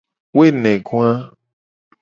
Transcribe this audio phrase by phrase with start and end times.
[0.35, 1.11] Woenegoa.